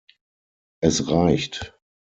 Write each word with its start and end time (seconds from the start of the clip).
Es 0.81 1.07
reicht«. 1.11 1.79